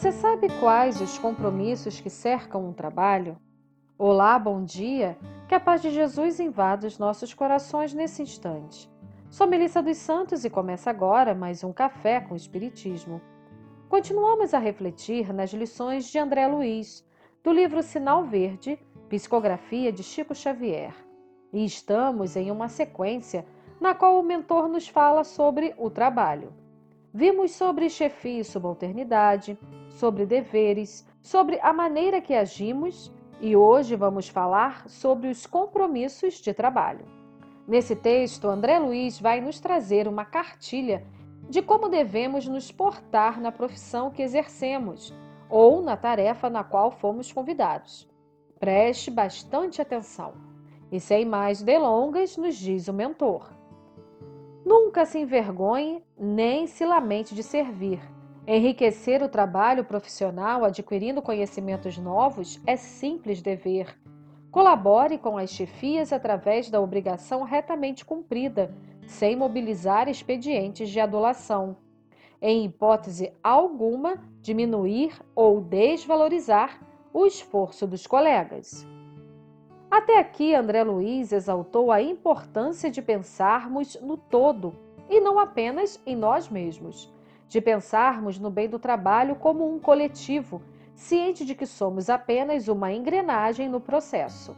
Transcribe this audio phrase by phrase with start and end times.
[0.00, 3.36] Você sabe quais os compromissos que cercam um trabalho?
[3.98, 5.18] Olá, bom dia.
[5.46, 8.90] Que a paz de Jesus invada os nossos corações nesse instante.
[9.30, 13.20] Sou Melissa dos Santos e começa agora mais um Café com Espiritismo.
[13.90, 17.06] Continuamos a refletir nas lições de André Luiz,
[17.44, 18.78] do livro Sinal Verde,
[19.10, 20.94] Psicografia de Chico Xavier.
[21.52, 23.44] E estamos em uma sequência
[23.78, 26.54] na qual o mentor nos fala sobre o trabalho.
[27.12, 34.28] Vimos sobre chefia e subalternidade, sobre deveres, sobre a maneira que agimos e hoje vamos
[34.28, 37.04] falar sobre os compromissos de trabalho.
[37.66, 41.04] Nesse texto, André Luiz vai nos trazer uma cartilha
[41.48, 45.12] de como devemos nos portar na profissão que exercemos
[45.48, 48.08] ou na tarefa na qual fomos convidados.
[48.60, 50.34] Preste bastante atenção.
[50.92, 53.59] E sem mais delongas, nos diz o mentor.
[54.70, 58.00] Nunca se envergonhe nem se lamente de servir.
[58.46, 63.98] Enriquecer o trabalho profissional adquirindo conhecimentos novos é simples dever.
[64.48, 68.72] Colabore com as chefias através da obrigação retamente cumprida,
[69.08, 71.76] sem mobilizar expedientes de adulação.
[72.40, 76.80] Em hipótese alguma, diminuir ou desvalorizar
[77.12, 78.86] o esforço dos colegas.
[79.90, 84.72] Até aqui, André Luiz exaltou a importância de pensarmos no todo
[85.08, 87.12] e não apenas em nós mesmos,
[87.48, 90.62] de pensarmos no bem do trabalho como um coletivo,
[90.94, 94.56] ciente de que somos apenas uma engrenagem no processo,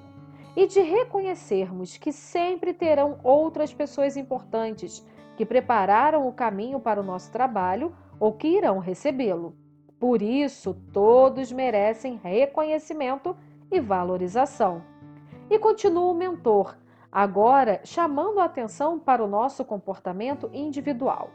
[0.54, 5.02] e de reconhecermos que sempre terão outras pessoas importantes
[5.34, 9.56] que prepararam o caminho para o nosso trabalho ou que irão recebê-lo.
[9.98, 13.34] Por isso, todos merecem reconhecimento
[13.70, 14.91] e valorização.
[15.52, 16.74] E continua o mentor,
[17.12, 21.28] agora chamando a atenção para o nosso comportamento individual.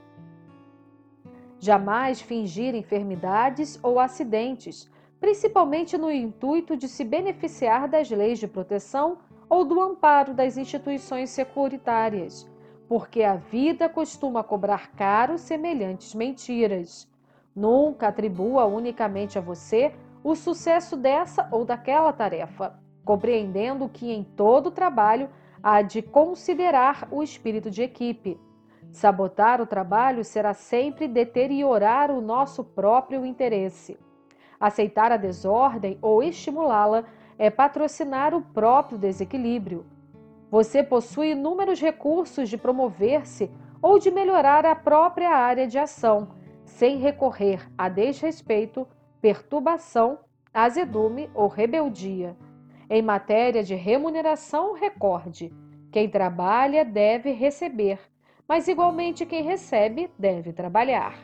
[1.59, 4.89] Jamais fingir enfermidades ou acidentes,
[5.19, 11.29] principalmente no intuito de se beneficiar das leis de proteção ou do amparo das instituições
[11.29, 12.49] securitárias,
[12.89, 17.07] porque a vida costuma cobrar caro semelhantes mentiras.
[17.55, 24.69] Nunca atribua unicamente a você o sucesso dessa ou daquela tarefa compreendendo que em todo
[24.69, 25.29] trabalho
[25.63, 28.37] há de considerar o espírito de equipe.
[28.91, 33.97] Sabotar o trabalho será sempre deteriorar o nosso próprio interesse.
[34.59, 37.05] Aceitar a desordem ou estimulá-la
[37.37, 39.85] é patrocinar o próprio desequilíbrio.
[40.51, 43.49] Você possui inúmeros recursos de promover-se
[43.81, 46.29] ou de melhorar a própria área de ação,
[46.65, 48.85] sem recorrer a desrespeito,
[49.21, 50.19] perturbação,
[50.53, 52.35] azedume ou rebeldia.
[52.89, 55.53] Em matéria de remuneração, recorde:
[55.91, 57.99] quem trabalha deve receber,
[58.47, 61.19] mas igualmente quem recebe deve trabalhar.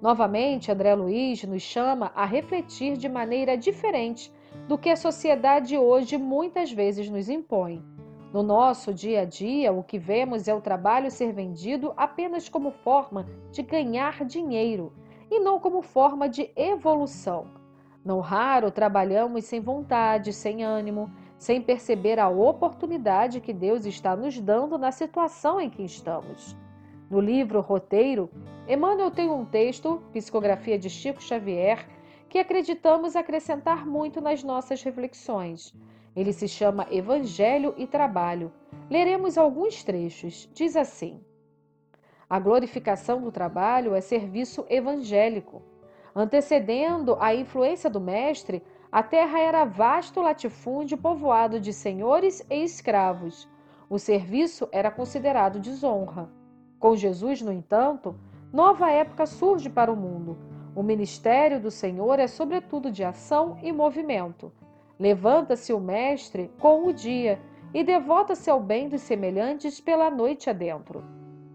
[0.00, 4.30] Novamente, André Luiz nos chama a refletir de maneira diferente
[4.68, 7.82] do que a sociedade hoje muitas vezes nos impõe.
[8.30, 12.70] No nosso dia a dia, o que vemos é o trabalho ser vendido apenas como
[12.70, 14.92] forma de ganhar dinheiro
[15.30, 17.59] e não como forma de evolução
[18.04, 24.38] não raro trabalhamos sem vontade, sem ânimo, sem perceber a oportunidade que Deus está nos
[24.40, 26.56] dando na situação em que estamos.
[27.10, 28.30] No livro Roteiro,
[28.68, 31.88] Emmanuel tem um texto, Psicografia de Chico Xavier,
[32.28, 35.74] que acreditamos acrescentar muito nas nossas reflexões.
[36.14, 38.52] Ele se chama Evangelho e Trabalho.
[38.88, 40.48] Leremos alguns trechos.
[40.54, 41.20] Diz assim:
[42.28, 45.62] A glorificação do trabalho é serviço evangélico.
[46.14, 53.48] Antecedendo a influência do mestre, a terra era vasto latifúndio povoado de senhores e escravos.
[53.88, 56.28] O serviço era considerado desonra.
[56.80, 58.18] Com Jesus, no entanto,
[58.52, 60.36] nova época surge para o mundo.
[60.74, 64.52] O ministério do Senhor é sobretudo de ação e movimento.
[64.98, 67.40] Levanta-se o mestre com o dia
[67.72, 71.04] e devota-se ao bem dos semelhantes pela noite adentro.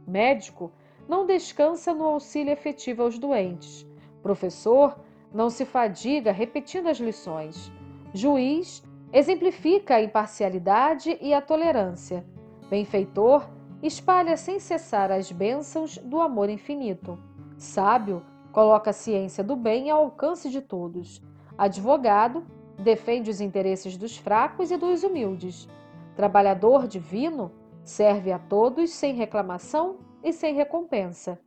[0.08, 0.72] Médico
[1.10, 3.86] não descansa no auxílio efetivo aos doentes
[4.26, 4.98] Professor
[5.32, 7.72] não se fadiga repetindo as lições.
[8.12, 8.84] Juiz
[9.14, 12.26] exemplifica a imparcialidade e a tolerância.
[12.68, 13.48] Benfeitor
[13.84, 17.20] espalha sem cessar as bênçãos do amor infinito.
[17.56, 21.22] Sábio coloca a ciência do bem ao alcance de todos.
[21.56, 22.44] Advogado
[22.80, 25.70] defende os interesses dos fracos e dos humildes.
[26.16, 27.52] Trabalhador divino
[27.84, 31.40] serve a todos sem reclamação e sem recompensa.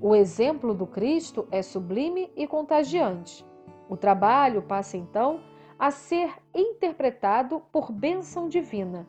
[0.00, 3.46] O exemplo do Cristo é sublime e contagiante.
[3.88, 5.40] O trabalho passa então
[5.78, 9.06] a ser interpretado por bênção divina.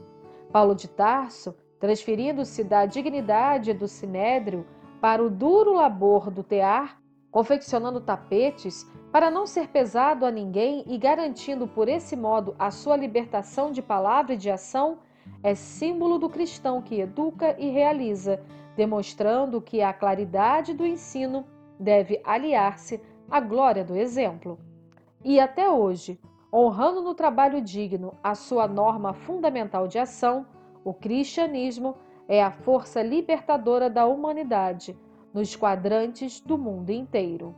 [0.52, 4.66] Paulo de Tarso, transferindo-se da dignidade do sinédrio
[5.02, 10.98] para o duro labor do tear, confeccionando tapetes para não ser pesado a ninguém e
[10.98, 15.00] garantindo por esse modo a sua libertação de palavra e de ação,
[15.42, 18.42] é símbolo do cristão que educa e realiza,
[18.76, 21.46] demonstrando que a claridade do ensino
[21.80, 24.60] deve aliar-se à glória do exemplo.
[25.24, 26.20] E até hoje,
[26.54, 30.46] honrando no trabalho digno a sua norma fundamental de ação,
[30.84, 31.96] o cristianismo
[32.28, 34.98] é a força libertadora da humanidade
[35.34, 37.56] nos quadrantes do mundo inteiro.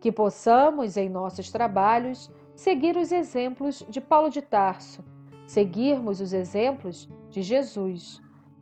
[0.00, 5.02] Que possamos, em nossos trabalhos, seguir os exemplos de Paulo de Tarso,
[5.46, 8.22] seguirmos os exemplos de Jesus.